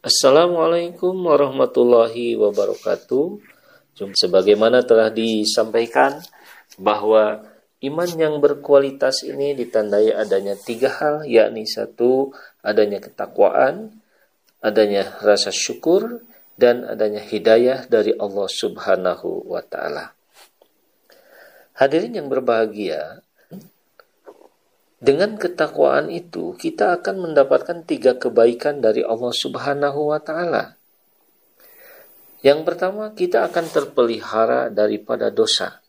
[0.00, 3.36] Assalamualaikum warahmatullahi wabarakatuh.
[4.16, 6.24] Sebagaimana telah disampaikan
[6.80, 7.44] bahwa
[7.84, 12.32] iman yang berkualitas ini ditandai adanya tiga hal, yakni satu
[12.64, 14.00] adanya ketakwaan,
[14.64, 16.24] adanya rasa syukur,
[16.56, 20.16] dan adanya hidayah dari Allah Subhanahu wa Ta'ala.
[21.76, 23.20] Hadirin yang berbahagia,
[25.00, 30.76] dengan ketakwaan itu kita akan mendapatkan tiga kebaikan dari Allah Subhanahu wa taala.
[32.44, 35.80] Yang pertama, kita akan terpelihara daripada dosa.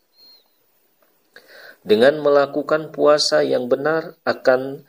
[1.84, 4.84] Dengan melakukan puasa yang benar akan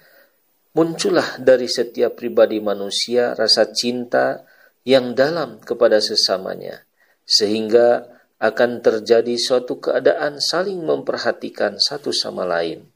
[0.72, 4.48] muncullah dari setiap pribadi manusia rasa cinta
[4.88, 6.86] yang dalam kepada sesamanya
[7.24, 12.93] sehingga akan terjadi suatu keadaan saling memperhatikan satu sama lain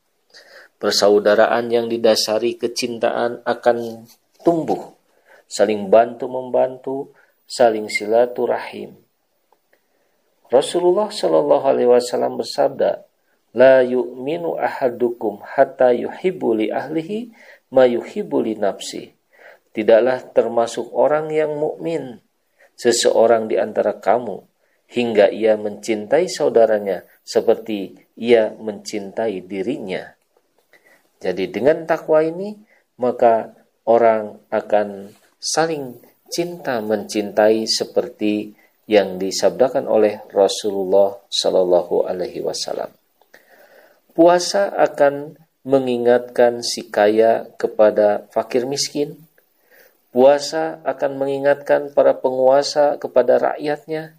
[0.77, 4.05] Persaudaraan yang didasari kecintaan akan
[4.45, 4.93] tumbuh,
[5.49, 7.17] saling bantu-membantu,
[7.49, 8.93] saling silaturahim.
[10.53, 13.03] Rasulullah Shallallahu Alaihi Wasallam bersabda,
[13.57, 17.33] La yu'minu ahadukum hatta yuhibbu li ahlihi
[17.73, 19.17] ma yuhibbu nafsi.
[19.73, 22.21] Tidaklah termasuk orang yang mukmin
[22.77, 24.45] seseorang di antara kamu
[24.89, 30.16] hingga ia mencintai saudaranya seperti ia mencintai dirinya.
[31.17, 32.53] Jadi dengan takwa ini
[33.01, 33.53] maka
[33.87, 38.53] orang akan saling cinta mencintai seperti
[38.87, 42.91] yang disabdakan oleh Rasulullah Shallallahu Alaihi Wasallam.
[44.15, 45.37] Puasa akan
[45.67, 49.19] mengingatkan si kaya kepada fakir miskin.
[50.15, 54.15] Puasa akan mengingatkan para penguasa kepada rakyatnya.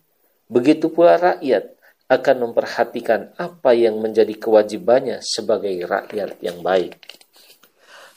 [0.52, 1.77] Begitu pula rakyat
[2.08, 6.96] akan memperhatikan apa yang menjadi kewajibannya sebagai rakyat yang baik.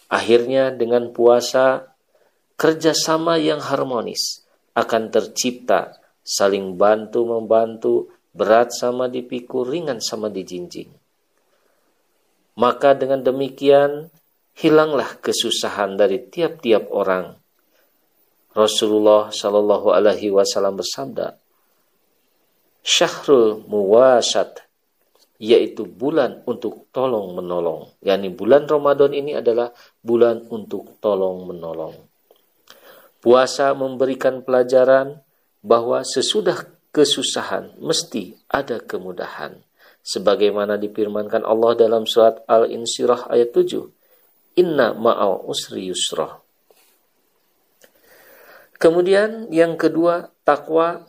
[0.07, 1.91] Akhirnya dengan puasa,
[2.55, 4.47] kerjasama yang harmonis
[4.79, 10.87] akan tercipta, saling bantu-membantu, berat sama dipikul, ringan sama dijinjing.
[12.55, 14.07] Maka dengan demikian,
[14.55, 17.35] hilanglah kesusahan dari tiap-tiap orang.
[18.55, 21.40] Rasulullah Shallallahu Alaihi Wasallam bersabda,
[22.81, 24.65] syahrul muwasat
[25.41, 27.89] yaitu bulan untuk tolong menolong.
[28.05, 29.73] yakni bulan Ramadan ini adalah
[30.05, 31.97] bulan untuk tolong menolong.
[33.17, 35.17] Puasa memberikan pelajaran
[35.65, 36.61] bahwa sesudah
[36.93, 39.57] kesusahan mesti ada kemudahan.
[40.01, 44.57] Sebagaimana difirmankan Allah dalam surat Al-Insyirah ayat 7.
[44.61, 46.41] Inna ma'al usri yusra.
[48.81, 51.05] Kemudian yang kedua, takwa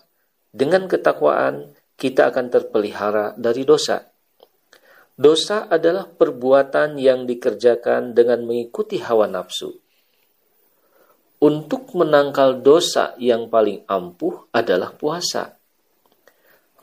[0.53, 4.05] dengan ketakwaan, kita akan terpelihara dari dosa.
[5.17, 9.73] Dosa adalah perbuatan yang dikerjakan dengan mengikuti hawa nafsu.
[11.43, 15.57] Untuk menangkal dosa yang paling ampuh adalah puasa.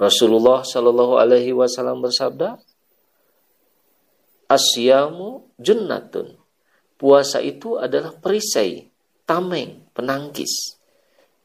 [0.01, 2.57] Rasulullah Shallallahu Alaihi Wasallam bersabda,
[4.49, 6.33] Asyamu junnatun.
[6.97, 8.89] Puasa itu adalah perisai,
[9.29, 10.78] tameng, penangkis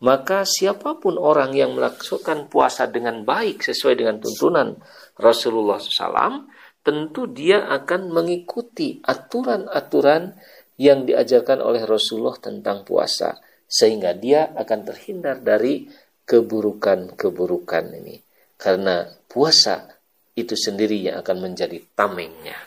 [0.04, 4.76] maka siapa pun orang yang melakukan puasa dengan baik sesuai dengan tuntunan
[5.16, 6.44] Rasulullah SAW,
[6.84, 10.37] tentu dia akan mengikuti aturan-aturan
[10.76, 15.88] yang diajarkan oleh Rasulullah tentang puasa, sehingga dia akan terhindar dari
[16.28, 18.20] keburukan-keburukan ini.
[18.60, 19.88] Karena puasa
[20.37, 22.60] itu sendiri yang akan menjadi tamengnya,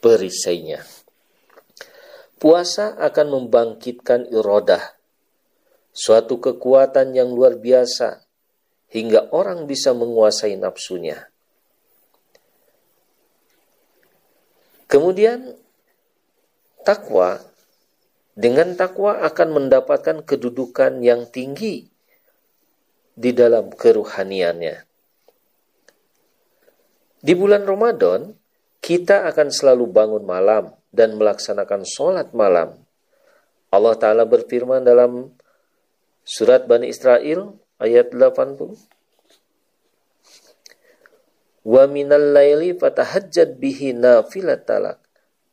[0.00, 0.80] perisainya.
[2.40, 4.93] Puasa akan membangkitkan irodah
[5.94, 8.26] suatu kekuatan yang luar biasa
[8.90, 11.30] hingga orang bisa menguasai nafsunya.
[14.90, 15.54] Kemudian
[16.82, 17.40] takwa
[18.34, 21.86] dengan takwa akan mendapatkan kedudukan yang tinggi
[23.14, 24.82] di dalam keruhaniannya.
[27.24, 28.34] Di bulan Ramadan,
[28.84, 32.76] kita akan selalu bangun malam dan melaksanakan sholat malam.
[33.72, 35.32] Allah Ta'ala berfirman dalam
[36.24, 38.80] Surat Bani Israel ayat 80.
[41.64, 45.04] Wa minal laili fatahajjad bihi nafilatalak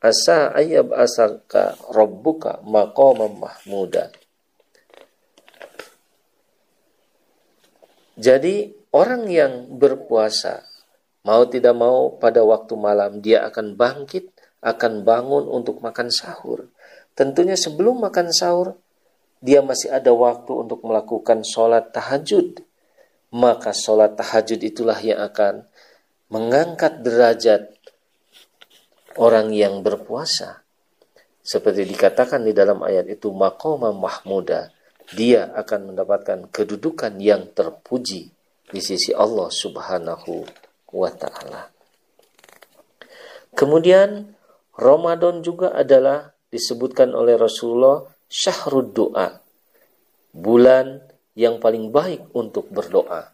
[0.02, 4.10] asa ayab asaka rabbuka maqamam mahmuda.
[8.16, 10.64] Jadi orang yang berpuasa
[11.24, 16.68] mau tidak mau pada waktu malam dia akan bangkit, akan bangun untuk makan sahur.
[17.12, 18.81] Tentunya sebelum makan sahur
[19.42, 22.62] dia masih ada waktu untuk melakukan sholat tahajud,
[23.34, 25.66] maka sholat tahajud itulah yang akan
[26.30, 27.74] mengangkat derajat
[29.18, 30.62] orang yang berpuasa.
[31.42, 34.70] Seperti dikatakan di dalam ayat itu, maqama mahmuda,
[35.10, 38.30] dia akan mendapatkan kedudukan yang terpuji
[38.70, 40.46] di sisi Allah Subhanahu
[40.94, 41.68] wa taala.
[43.58, 44.32] Kemudian
[44.78, 49.44] Ramadan juga adalah disebutkan oleh Rasulullah syahrud doa.
[50.32, 51.04] Bulan
[51.36, 53.28] yang paling baik untuk berdoa.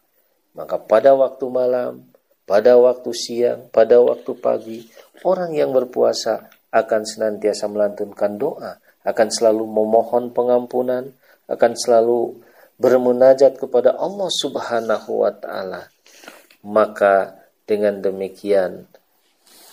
[0.58, 2.02] Maka pada waktu malam,
[2.42, 4.90] pada waktu siang, pada waktu pagi,
[5.22, 11.14] orang yang berpuasa akan senantiasa melantunkan doa, akan selalu memohon pengampunan,
[11.46, 12.42] akan selalu
[12.82, 15.86] bermunajat kepada Allah Subhanahu wa taala.
[16.66, 18.90] Maka dengan demikian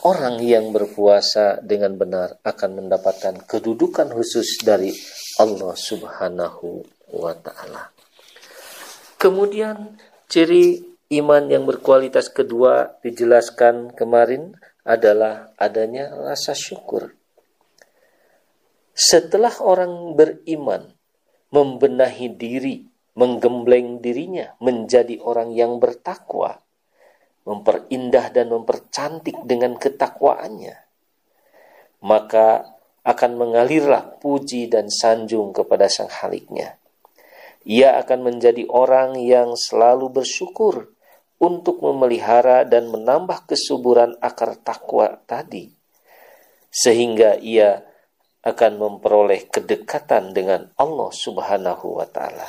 [0.05, 4.93] orang yang berpuasa dengan benar akan mendapatkan kedudukan khusus dari
[5.41, 6.85] Allah Subhanahu
[7.17, 7.89] wa taala.
[9.17, 9.97] Kemudian
[10.29, 10.85] ciri
[11.17, 14.53] iman yang berkualitas kedua dijelaskan kemarin
[14.85, 17.17] adalah adanya rasa syukur.
[18.93, 20.93] Setelah orang beriman
[21.49, 22.85] membenahi diri,
[23.17, 26.61] menggembleng dirinya menjadi orang yang bertakwa,
[27.45, 30.75] memperindah dan mempercantik dengan ketakwaannya,
[32.01, 32.75] maka
[33.05, 36.81] akan mengalirlah puji dan sanjung kepada sang haliknya.
[37.65, 40.89] Ia akan menjadi orang yang selalu bersyukur
[41.37, 45.69] untuk memelihara dan menambah kesuburan akar takwa tadi,
[46.73, 47.85] sehingga ia
[48.45, 52.45] akan memperoleh kedekatan dengan Allah Subhanahu wa Ta'ala.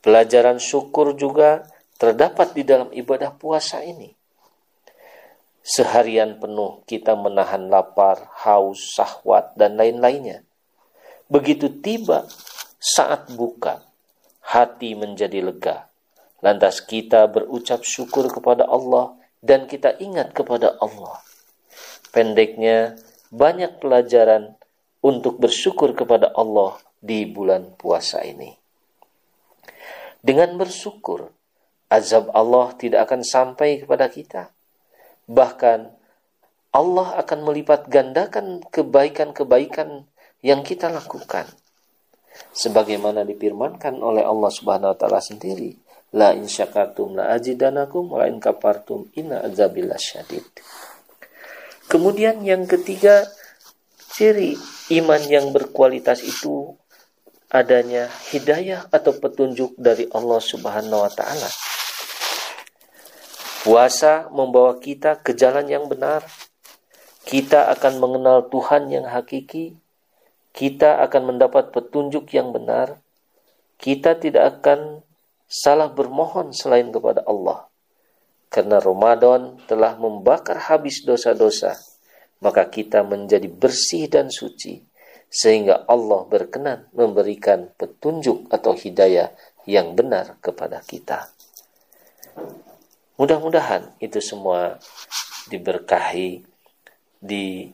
[0.00, 1.64] Pelajaran syukur juga
[1.98, 4.12] terdapat di dalam ibadah puasa ini.
[5.64, 10.44] Seharian penuh kita menahan lapar, haus, sahwat, dan lain-lainnya.
[11.32, 12.28] Begitu tiba
[12.76, 13.80] saat buka,
[14.44, 15.88] hati menjadi lega.
[16.44, 21.24] Lantas kita berucap syukur kepada Allah dan kita ingat kepada Allah.
[22.12, 23.00] Pendeknya,
[23.32, 24.54] banyak pelajaran
[25.00, 28.54] untuk bersyukur kepada Allah di bulan puasa ini.
[30.22, 31.33] Dengan bersyukur,
[31.94, 34.50] azab Allah tidak akan sampai kepada kita.
[35.30, 35.80] Bahkan
[36.74, 40.02] Allah akan melipat gandakan kebaikan-kebaikan
[40.42, 41.46] yang kita lakukan.
[42.50, 45.78] Sebagaimana difirmankan oleh Allah Subhanahu wa taala sendiri,
[46.18, 50.42] la in syakartum la ajidanakum wa in kafartum inna azabillah syadid.
[51.86, 53.22] Kemudian yang ketiga,
[54.10, 54.58] ciri
[54.98, 56.74] iman yang berkualitas itu
[57.54, 61.46] adanya hidayah atau petunjuk dari Allah Subhanahu wa taala.
[63.64, 66.20] Puasa membawa kita ke jalan yang benar.
[67.24, 69.72] Kita akan mengenal Tuhan yang hakiki.
[70.52, 73.00] Kita akan mendapat petunjuk yang benar.
[73.80, 75.00] Kita tidak akan
[75.48, 77.64] salah bermohon selain kepada Allah.
[78.52, 81.72] Karena Ramadan telah membakar habis dosa-dosa,
[82.44, 84.84] maka kita menjadi bersih dan suci
[85.32, 89.32] sehingga Allah berkenan memberikan petunjuk atau hidayah
[89.64, 91.32] yang benar kepada kita.
[93.14, 94.82] Mudah-mudahan itu semua
[95.46, 96.42] diberkahi,
[97.24, 97.72] di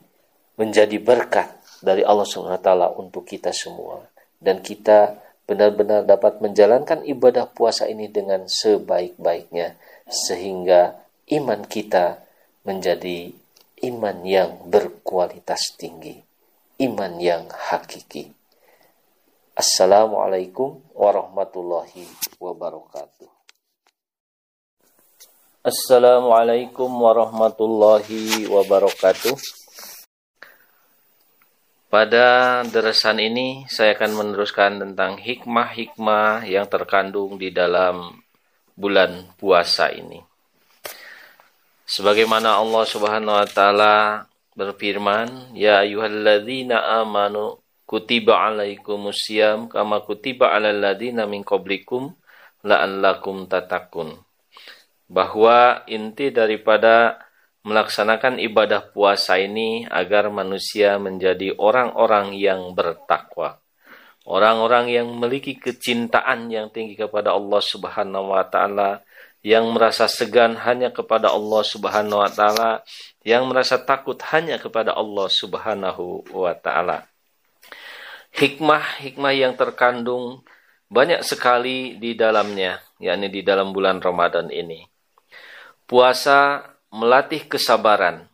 [0.55, 1.51] menjadi berkat
[1.83, 4.07] dari Allah SWT untuk kita semua
[4.39, 5.19] dan kita
[5.51, 9.75] benar-benar dapat menjalankan ibadah puasa ini dengan sebaik-baiknya
[10.07, 11.03] sehingga
[11.35, 12.23] iman kita
[12.63, 13.35] menjadi
[13.91, 16.23] iman yang berkualitas tinggi,
[16.79, 18.31] iman yang hakiki.
[19.59, 22.07] Assalamualaikum warahmatullahi
[22.39, 23.40] wabarakatuh.
[25.61, 29.37] Assalamualaikum warahmatullahi wabarakatuh.
[31.93, 38.25] Pada deresan ini saya akan meneruskan tentang hikmah-hikmah yang terkandung di dalam
[38.73, 40.25] bulan puasa ini.
[41.85, 44.25] Sebagaimana Allah Subhanahu wa taala
[44.57, 52.17] berfirman, "Ya ayyuhalladzina amanu kutiba alaikumusiyam kama kutiba alal ladzina min qablikum
[52.65, 54.30] la'allakum tatakun."
[55.11, 57.19] Bahwa inti daripada
[57.67, 63.59] melaksanakan ibadah puasa ini agar manusia menjadi orang-orang yang bertakwa.
[64.23, 69.03] Orang-orang yang memiliki kecintaan yang tinggi kepada Allah Subhanahu wa taala,
[69.43, 72.87] yang merasa segan hanya kepada Allah Subhanahu wa taala,
[73.27, 77.11] yang merasa takut hanya kepada Allah Subhanahu wa taala.
[78.31, 80.47] Hikmah-hikmah yang terkandung
[80.87, 84.90] banyak sekali di dalamnya, yakni di dalam bulan Ramadan ini.
[85.91, 88.31] Puasa melatih kesabaran.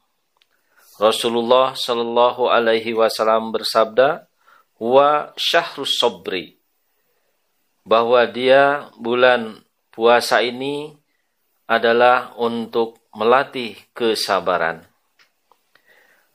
[1.01, 4.29] Rasulullah Shallallahu Alaihi Wasallam bersabda,
[4.77, 6.61] "Wa syahrus sobri,"
[7.81, 11.01] bahwa dia bulan puasa ini
[11.65, 14.85] adalah untuk melatih kesabaran.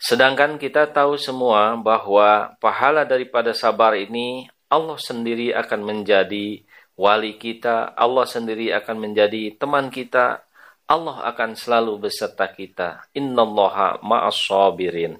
[0.02, 6.66] Sedangkan kita tahu semua bahwa pahala daripada sabar ini Allah sendiri akan menjadi
[6.98, 10.42] wali kita, Allah sendiri akan menjadi teman kita,
[10.92, 13.08] Allah akan selalu beserta kita.
[13.16, 15.16] Innallaha ma'as sabirin.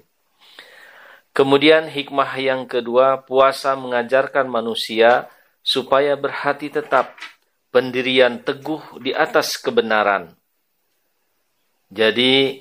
[1.32, 5.32] Kemudian hikmah yang kedua, puasa mengajarkan manusia
[5.64, 7.16] supaya berhati tetap,
[7.72, 10.36] pendirian teguh di atas kebenaran.
[11.88, 12.60] Jadi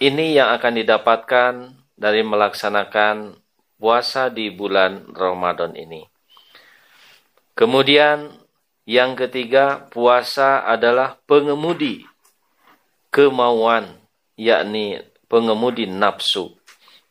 [0.00, 1.52] ini yang akan didapatkan
[2.00, 3.36] dari melaksanakan
[3.76, 6.08] puasa di bulan Ramadan ini.
[7.52, 8.40] Kemudian
[8.88, 12.08] yang ketiga, puasa adalah pengemudi
[13.12, 14.00] kemauan,
[14.40, 16.56] yakni pengemudi nafsu.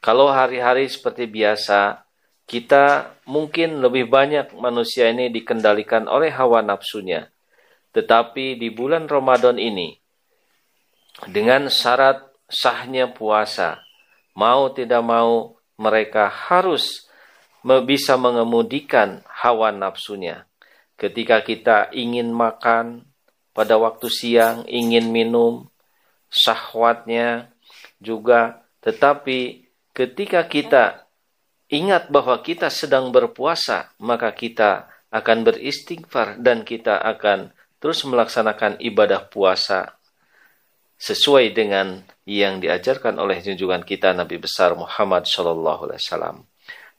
[0.01, 2.01] Kalau hari-hari seperti biasa,
[2.49, 7.29] kita mungkin lebih banyak manusia ini dikendalikan oleh hawa nafsunya.
[7.93, 9.93] Tetapi di bulan Ramadan ini,
[11.29, 13.85] dengan syarat sahnya puasa,
[14.33, 17.05] mau tidak mau mereka harus
[17.61, 20.48] bisa mengemudikan hawa nafsunya.
[20.99, 23.07] Ketika kita ingin makan
[23.55, 25.71] pada waktu siang, ingin minum,
[26.27, 27.55] syahwatnya
[28.03, 31.07] juga, tetapi ketika kita
[31.71, 39.25] ingat bahwa kita sedang berpuasa, maka kita akan beristighfar dan kita akan terus melaksanakan ibadah
[39.31, 39.95] puasa
[40.99, 46.37] sesuai dengan yang diajarkan oleh junjungan kita Nabi besar Muhammad Shallallahu Alaihi Wasallam.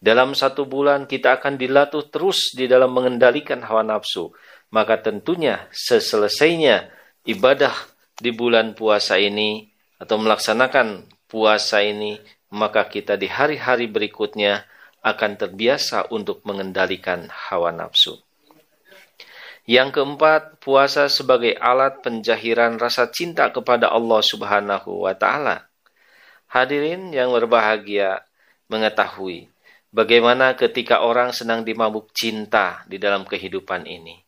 [0.00, 4.33] Dalam satu bulan kita akan dilatih terus di dalam mengendalikan hawa nafsu.
[4.73, 6.88] Maka tentunya seselesainya
[7.28, 7.76] ibadah
[8.16, 9.69] di bulan puasa ini
[10.00, 12.16] atau melaksanakan puasa ini,
[12.49, 14.64] maka kita di hari-hari berikutnya
[15.04, 18.16] akan terbiasa untuk mengendalikan hawa nafsu.
[19.69, 25.69] Yang keempat, puasa sebagai alat penjahiran rasa cinta kepada Allah Subhanahu wa taala.
[26.49, 28.25] Hadirin yang berbahagia
[28.73, 29.50] mengetahui
[29.90, 34.23] bagaimana ketika orang sedang dimabuk cinta di dalam kehidupan ini.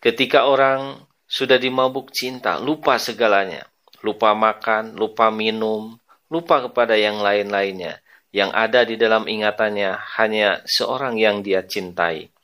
[0.00, 3.64] Ketika orang sudah dimabuk cinta, lupa segalanya,
[4.04, 5.96] lupa makan, lupa minum,
[6.28, 8.04] lupa kepada yang lain-lainnya.
[8.34, 12.34] Yang ada di dalam ingatannya hanya seorang yang dia cintai.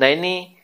[0.00, 0.56] Nah ini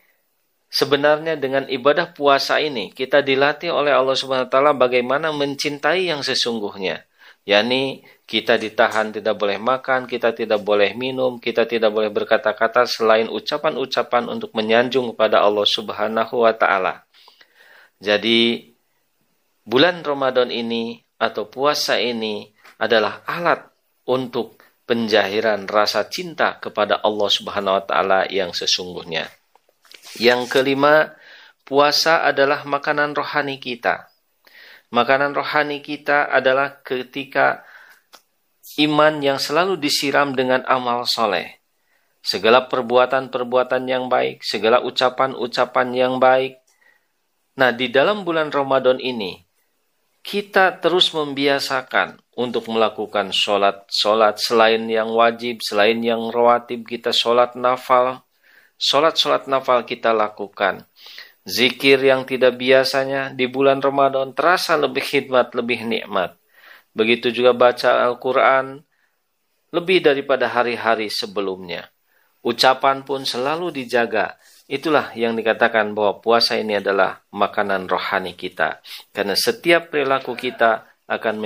[0.72, 6.24] sebenarnya dengan ibadah puasa ini kita dilatih oleh Allah Subhanahu wa taala bagaimana mencintai yang
[6.24, 7.04] sesungguhnya.
[7.44, 13.28] Yakni kita ditahan tidak boleh makan, kita tidak boleh minum, kita tidak boleh berkata-kata selain
[13.28, 17.04] ucapan-ucapan untuk menyanjung kepada Allah Subhanahu wa taala.
[18.00, 18.72] Jadi
[19.64, 22.48] bulan Ramadan ini atau puasa ini
[22.80, 23.64] adalah alat
[24.08, 29.28] untuk penjahiran rasa cinta kepada Allah Subhanahu wa taala yang sesungguhnya.
[30.20, 31.16] Yang kelima,
[31.64, 34.13] puasa adalah makanan rohani kita.
[34.94, 37.66] Makanan rohani kita adalah ketika
[38.78, 41.58] iman yang selalu disiram dengan amal soleh.
[42.22, 46.62] Segala perbuatan-perbuatan yang baik, segala ucapan-ucapan yang baik.
[47.58, 49.42] Nah, di dalam bulan Ramadan ini,
[50.22, 58.24] kita terus membiasakan untuk melakukan sholat-sholat selain yang wajib, selain yang rawatib, kita sholat nafal,
[58.74, 60.82] Sholat-sholat nafal kita lakukan.
[61.44, 66.40] Zikir yang tidak biasanya di bulan Ramadan terasa lebih khidmat, lebih nikmat.
[66.96, 68.80] Begitu juga baca Al-Quran
[69.74, 71.92] lebih daripada hari-hari sebelumnya.
[72.40, 74.40] Ucapan pun selalu dijaga.
[74.64, 78.80] Itulah yang dikatakan bahwa puasa ini adalah makanan rohani kita.
[79.12, 81.36] Karena setiap perilaku kita akan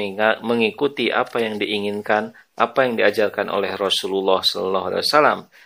[0.47, 5.02] mengikuti apa yang diinginkan, apa yang diajarkan oleh Rasulullah SAW,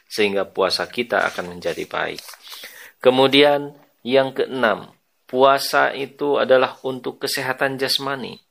[0.08, 2.24] sehingga puasa kita akan menjadi baik.
[3.02, 4.90] Kemudian yang keenam,
[5.30, 8.42] puasa itu adalah untuk kesehatan jasmani.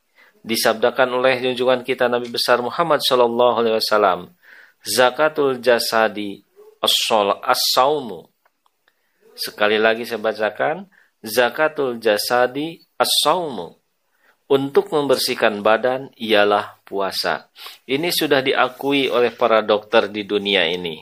[0.41, 4.33] Disabdakan oleh junjungan kita Nabi besar Muhammad SAW,
[4.81, 6.41] zakatul jasadi
[6.81, 8.25] as-saumu.
[9.37, 10.89] Sekali lagi saya bacakan,
[11.21, 13.77] zakatul jasadi as-saumu
[14.51, 17.47] untuk membersihkan badan ialah puasa.
[17.87, 20.99] Ini sudah diakui oleh para dokter di dunia ini.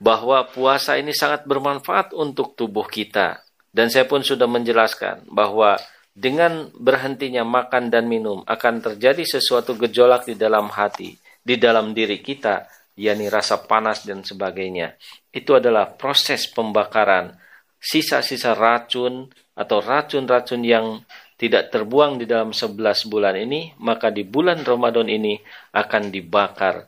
[0.00, 3.44] Bahwa puasa ini sangat bermanfaat untuk tubuh kita.
[3.70, 5.78] Dan saya pun sudah menjelaskan bahwa
[6.10, 12.18] dengan berhentinya makan dan minum akan terjadi sesuatu gejolak di dalam hati, di dalam diri
[12.18, 12.66] kita,
[12.98, 14.98] yakni rasa panas dan sebagainya.
[15.30, 17.38] Itu adalah proses pembakaran
[17.80, 21.00] sisa-sisa racun atau racun-racun yang
[21.40, 25.40] tidak terbuang di dalam 11 bulan ini, maka di bulan Ramadan ini
[25.72, 26.84] akan dibakar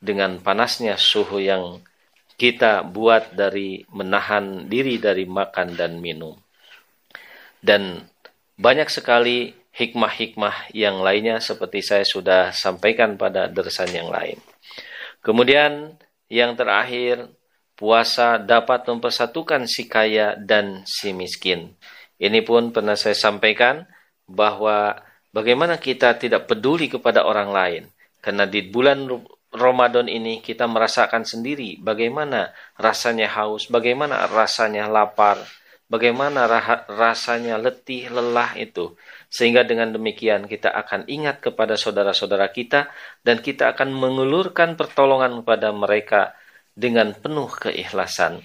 [0.00, 1.76] dengan panasnya suhu yang
[2.42, 6.34] kita buat dari menahan diri dari makan dan minum.
[7.62, 8.02] Dan
[8.58, 14.42] banyak sekali hikmah-hikmah yang lainnya seperti saya sudah sampaikan pada dersan yang lain.
[15.22, 15.94] Kemudian
[16.32, 17.16] Yang terakhir,
[17.76, 21.76] puasa dapat mempersatukan si kaya dan si miskin.
[22.16, 23.84] Ini pun pernah saya sampaikan
[24.24, 24.96] bahwa
[25.28, 27.82] bagaimana kita tidak peduli kepada orang lain.
[28.24, 29.04] Karena di bulan
[29.52, 35.36] Ramadan ini kita merasakan sendiri bagaimana rasanya haus, bagaimana rasanya lapar,
[35.92, 36.48] bagaimana
[36.88, 38.96] rasanya letih, lelah itu.
[39.28, 42.88] Sehingga dengan demikian kita akan ingat kepada saudara-saudara kita
[43.20, 46.32] dan kita akan mengulurkan pertolongan kepada mereka
[46.72, 48.40] dengan penuh keikhlasan.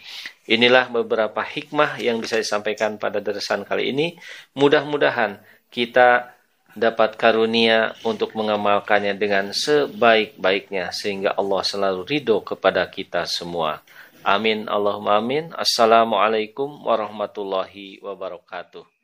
[0.48, 4.20] Inilah beberapa hikmah yang bisa disampaikan pada deresan kali ini.
[4.60, 5.40] Mudah-mudahan
[5.72, 6.37] kita
[6.78, 13.82] dapat karunia untuk mengamalkannya dengan sebaik-baiknya sehingga Allah selalu ridho kepada kita semua.
[14.22, 15.50] Amin Allahumma amin.
[15.58, 18.97] Assalamualaikum warahmatullahi wabarakatuh.